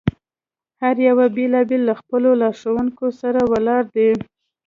[0.81, 4.09] هر یو بېل بېل له خپلو لارښوونکو سره ولاړ دي.